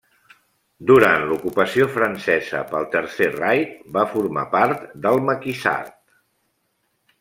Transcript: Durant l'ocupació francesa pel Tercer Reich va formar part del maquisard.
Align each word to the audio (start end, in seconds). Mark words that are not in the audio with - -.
Durant 0.91 1.25
l'ocupació 1.31 1.85
francesa 1.99 2.63
pel 2.73 2.89
Tercer 2.97 3.29
Reich 3.37 3.79
va 4.01 4.09
formar 4.17 4.49
part 4.59 4.93
del 5.09 5.27
maquisard. 5.31 5.99